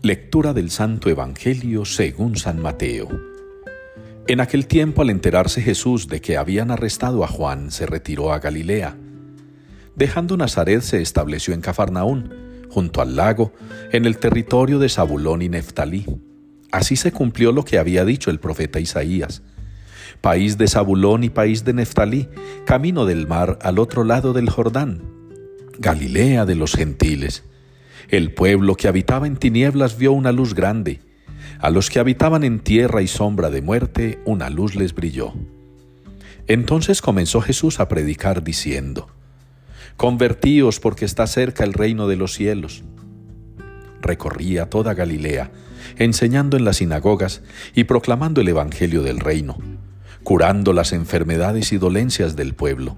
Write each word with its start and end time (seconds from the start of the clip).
Lectura 0.00 0.52
del 0.52 0.70
Santo 0.70 1.10
Evangelio 1.10 1.84
según 1.84 2.36
San 2.36 2.62
Mateo. 2.62 3.08
En 4.28 4.40
aquel 4.40 4.68
tiempo, 4.68 5.02
al 5.02 5.10
enterarse 5.10 5.60
Jesús 5.60 6.06
de 6.06 6.20
que 6.20 6.36
habían 6.36 6.70
arrestado 6.70 7.24
a 7.24 7.26
Juan, 7.26 7.72
se 7.72 7.84
retiró 7.84 8.32
a 8.32 8.38
Galilea. 8.38 8.96
Dejando 9.96 10.36
Nazaret, 10.36 10.82
se 10.82 11.02
estableció 11.02 11.52
en 11.52 11.62
Cafarnaún, 11.62 12.32
junto 12.70 13.00
al 13.00 13.16
lago, 13.16 13.52
en 13.90 14.04
el 14.04 14.18
territorio 14.18 14.78
de 14.78 14.88
Zabulón 14.88 15.42
y 15.42 15.48
Neftalí. 15.48 16.06
Así 16.70 16.94
se 16.94 17.10
cumplió 17.10 17.50
lo 17.50 17.64
que 17.64 17.80
había 17.80 18.04
dicho 18.04 18.30
el 18.30 18.38
profeta 18.38 18.78
Isaías. 18.78 19.42
País 20.20 20.58
de 20.58 20.68
Zabulón 20.68 21.24
y 21.24 21.30
país 21.30 21.64
de 21.64 21.72
Neftalí, 21.72 22.28
camino 22.66 23.04
del 23.04 23.26
mar 23.26 23.58
al 23.62 23.80
otro 23.80 24.04
lado 24.04 24.32
del 24.32 24.48
Jordán, 24.48 25.02
Galilea 25.80 26.46
de 26.46 26.54
los 26.54 26.74
gentiles. 26.74 27.47
El 28.08 28.32
pueblo 28.32 28.74
que 28.74 28.88
habitaba 28.88 29.26
en 29.26 29.36
tinieblas 29.36 29.98
vio 29.98 30.12
una 30.12 30.32
luz 30.32 30.54
grande. 30.54 31.00
A 31.60 31.70
los 31.70 31.90
que 31.90 31.98
habitaban 31.98 32.44
en 32.44 32.60
tierra 32.60 33.02
y 33.02 33.08
sombra 33.08 33.50
de 33.50 33.62
muerte, 33.62 34.20
una 34.24 34.48
luz 34.50 34.76
les 34.76 34.94
brilló. 34.94 35.34
Entonces 36.46 37.02
comenzó 37.02 37.40
Jesús 37.40 37.80
a 37.80 37.88
predicar 37.88 38.42
diciendo, 38.42 39.08
Convertíos 39.96 40.80
porque 40.80 41.04
está 41.04 41.26
cerca 41.26 41.64
el 41.64 41.74
reino 41.74 42.06
de 42.06 42.16
los 42.16 42.32
cielos. 42.32 42.84
Recorría 44.00 44.70
toda 44.70 44.94
Galilea, 44.94 45.50
enseñando 45.96 46.56
en 46.56 46.64
las 46.64 46.76
sinagogas 46.76 47.42
y 47.74 47.84
proclamando 47.84 48.40
el 48.40 48.48
Evangelio 48.48 49.02
del 49.02 49.18
reino, 49.18 49.58
curando 50.22 50.72
las 50.72 50.92
enfermedades 50.92 51.72
y 51.72 51.78
dolencias 51.78 52.36
del 52.36 52.54
pueblo 52.54 52.96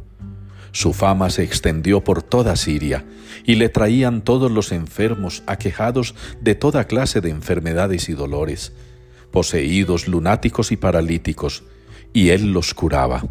su 0.72 0.92
fama 0.92 1.30
se 1.30 1.42
extendió 1.42 2.02
por 2.04 2.22
toda 2.22 2.56
Siria, 2.56 3.04
y 3.44 3.56
le 3.56 3.68
traían 3.68 4.22
todos 4.22 4.50
los 4.50 4.72
enfermos 4.72 5.42
aquejados 5.46 6.14
de 6.40 6.54
toda 6.54 6.86
clase 6.86 7.20
de 7.20 7.30
enfermedades 7.30 8.08
y 8.08 8.12
dolores, 8.12 8.72
poseídos, 9.30 10.08
lunáticos 10.08 10.72
y 10.72 10.76
paralíticos, 10.76 11.64
y 12.12 12.30
él 12.30 12.52
los 12.52 12.74
curaba. 12.74 13.24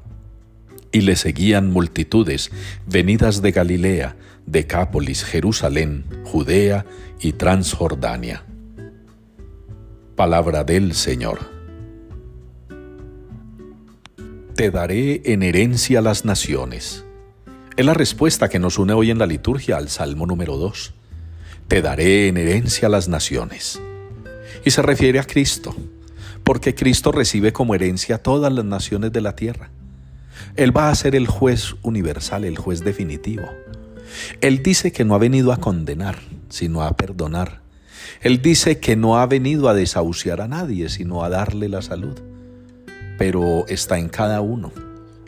Y 0.91 1.01
le 1.01 1.15
seguían 1.15 1.71
multitudes 1.71 2.51
venidas 2.87 3.41
de 3.41 3.51
Galilea, 3.51 4.15
Decápolis, 4.45 5.23
Jerusalén, 5.23 6.05
Judea 6.23 6.85
y 7.19 7.33
Transjordania. 7.33 8.43
Palabra 10.15 10.63
del 10.63 10.95
Señor. 10.95 11.39
Te 14.55 14.71
daré 14.71 15.21
en 15.25 15.43
herencia 15.43 16.01
las 16.01 16.25
naciones 16.25 17.05
es 17.79 17.85
la 17.85 17.93
respuesta 17.93 18.49
que 18.49 18.59
nos 18.59 18.77
une 18.77 18.91
hoy 18.91 19.09
en 19.09 19.19
la 19.19 19.25
liturgia 19.25 19.77
al 19.77 19.87
Salmo 19.87 20.25
número 20.25 20.57
2. 20.57 20.93
Te 21.69 21.81
daré 21.81 22.27
en 22.27 22.35
herencia 22.35 22.89
las 22.89 23.07
naciones. 23.07 23.79
Y 24.65 24.71
se 24.71 24.81
refiere 24.81 25.17
a 25.17 25.23
Cristo, 25.23 25.73
porque 26.43 26.75
Cristo 26.75 27.13
recibe 27.13 27.53
como 27.53 27.75
herencia 27.75 28.17
todas 28.17 28.51
las 28.51 28.65
naciones 28.65 29.13
de 29.13 29.21
la 29.21 29.37
tierra. 29.37 29.69
Él 30.57 30.75
va 30.75 30.89
a 30.89 30.95
ser 30.95 31.15
el 31.15 31.27
juez 31.27 31.75
universal, 31.81 32.43
el 32.43 32.57
juez 32.57 32.83
definitivo. 32.83 33.47
Él 34.41 34.61
dice 34.61 34.91
que 34.91 35.05
no 35.05 35.15
ha 35.15 35.19
venido 35.19 35.53
a 35.53 35.61
condenar, 35.61 36.19
sino 36.49 36.83
a 36.83 36.97
perdonar. 36.97 37.61
Él 38.19 38.41
dice 38.41 38.81
que 38.81 38.97
no 38.97 39.19
ha 39.19 39.25
venido 39.25 39.69
a 39.69 39.73
desahuciar 39.73 40.41
a 40.41 40.49
nadie, 40.49 40.89
sino 40.89 41.23
a 41.23 41.29
darle 41.29 41.69
la 41.69 41.81
salud. 41.81 42.19
Pero 43.17 43.65
está 43.69 43.99
en 43.99 44.09
cada 44.09 44.41
uno 44.41 44.73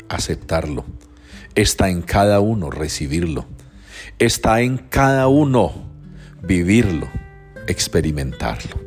aceptarlo 0.10 0.84
Está 1.56 1.90
en 1.90 2.02
cada 2.02 2.40
uno 2.40 2.70
recibirlo. 2.70 3.46
Está 4.20 4.62
en 4.62 4.78
cada 4.78 5.28
uno 5.28 5.74
vivirlo, 6.42 7.10
experimentarlo. 7.68 8.80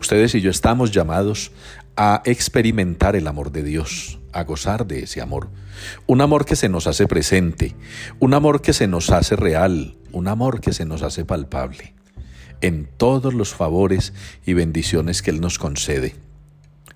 Ustedes 0.00 0.34
y 0.34 0.40
yo 0.40 0.50
estamos 0.50 0.90
llamados 0.90 1.52
a 1.96 2.22
experimentar 2.24 3.14
el 3.14 3.26
amor 3.26 3.52
de 3.52 3.62
Dios, 3.62 4.18
a 4.32 4.42
gozar 4.42 4.86
de 4.86 5.04
ese 5.04 5.20
amor. 5.20 5.48
Un 6.06 6.20
amor 6.20 6.44
que 6.44 6.56
se 6.56 6.68
nos 6.68 6.86
hace 6.86 7.06
presente, 7.06 7.76
un 8.18 8.34
amor 8.34 8.60
que 8.60 8.72
se 8.72 8.88
nos 8.88 9.10
hace 9.10 9.36
real, 9.36 9.96
un 10.12 10.28
amor 10.28 10.60
que 10.60 10.72
se 10.72 10.84
nos 10.84 11.02
hace 11.02 11.24
palpable, 11.24 11.94
en 12.60 12.88
todos 12.96 13.34
los 13.34 13.54
favores 13.54 14.12
y 14.44 14.54
bendiciones 14.54 15.22
que 15.22 15.30
Él 15.30 15.40
nos 15.40 15.58
concede, 15.58 16.16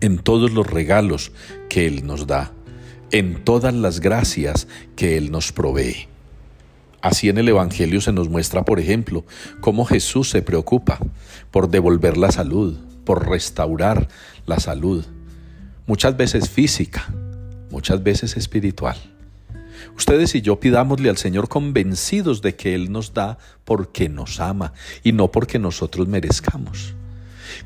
en 0.01 0.19
todos 0.19 0.53
los 0.53 0.67
regalos 0.67 1.33
que 1.69 1.87
Él 1.87 2.07
nos 2.07 2.27
da 2.27 2.53
en 3.11 3.45
todas 3.45 3.75
las 3.75 4.01
gracias 4.01 4.69
que 4.97 5.17
Él 5.17 5.31
nos 5.31 5.53
provee. 5.53 6.09
Así 7.01 7.29
en 7.29 7.39
el 7.39 7.49
Evangelio 7.49 8.01
se 8.01 8.13
nos 8.13 8.29
muestra, 8.29 8.65
por 8.65 8.81
ejemplo, 8.81 9.25
cómo 9.61 9.85
Jesús 9.85 10.31
se 10.31 10.43
preocupa 10.43 10.99
por 11.51 11.71
devolver 11.71 12.17
la 12.17 12.33
salud, 12.33 12.77
por 13.05 13.29
restaurar 13.29 14.09
la 14.47 14.59
salud, 14.59 15.05
muchas 15.87 16.17
veces 16.17 16.51
física, 16.51 17.07
muchas 17.71 18.03
veces 18.03 18.37
espiritual. 18.37 18.97
Ustedes 19.97 20.35
y 20.35 20.43
yo 20.43 20.59
pidámosle 20.59 21.09
al 21.09 21.19
Señor 21.19 21.49
convencidos 21.49 22.43
de 22.43 22.57
que 22.57 22.75
Él 22.75 22.91
nos 22.91 23.15
da 23.15 23.39
porque 23.65 24.09
nos 24.09 24.41
ama 24.41 24.73
y 25.05 25.13
no 25.13 25.31
porque 25.31 25.59
nosotros 25.59 26.09
merezcamos 26.09 26.95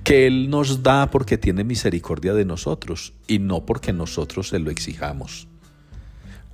que 0.04 0.26
Él 0.26 0.50
nos 0.50 0.82
da 0.82 1.10
porque 1.10 1.38
tiene 1.38 1.64
misericordia 1.64 2.34
de 2.34 2.44
nosotros 2.44 3.14
y 3.26 3.38
no 3.38 3.66
porque 3.66 3.92
nosotros 3.92 4.48
se 4.48 4.58
lo 4.58 4.70
exijamos. 4.70 5.48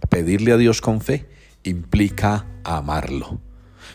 Pedirle 0.09 0.53
a 0.53 0.57
Dios 0.57 0.81
con 0.81 1.01
fe 1.01 1.29
implica 1.65 2.47
amarlo. 2.65 3.41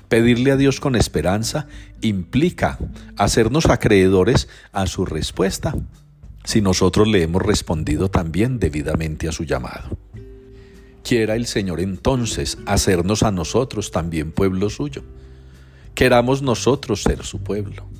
Pedirle 0.09 0.51
a 0.51 0.57
Dios 0.57 0.79
con 0.79 0.95
esperanza 0.95 1.67
implica 2.01 2.77
hacernos 3.17 3.67
acreedores 3.67 4.47
a 4.71 4.87
su 4.87 5.05
respuesta, 5.05 5.73
si 6.43 6.61
nosotros 6.61 7.07
le 7.07 7.23
hemos 7.23 7.41
respondido 7.41 8.09
también 8.09 8.59
debidamente 8.59 9.27
a 9.27 9.31
su 9.31 9.43
llamado. 9.43 9.97
Quiera 11.03 11.35
el 11.35 11.45
Señor 11.45 11.79
entonces 11.79 12.57
hacernos 12.65 13.23
a 13.23 13.31
nosotros 13.31 13.91
también 13.91 14.31
pueblo 14.31 14.69
suyo. 14.69 15.03
Queramos 15.95 16.41
nosotros 16.41 17.03
ser 17.03 17.23
su 17.23 17.43
pueblo 17.43 17.92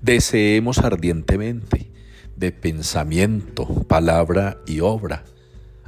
deseemos 0.00 0.78
ardientemente 0.78 1.90
de 2.36 2.52
pensamiento, 2.52 3.66
palabra 3.84 4.58
y 4.66 4.80
obra, 4.80 5.24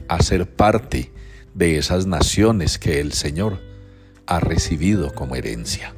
hacer 0.09 0.49
parte 0.49 1.13
de 1.55 1.79
esas 1.79 2.07
naciones 2.07 2.79
que 2.79 3.01
el 3.01 3.13
Señor 3.13 3.61
ha 4.27 4.41
recibido 4.41 5.15
como 5.15 5.37
herencia. 5.37 5.95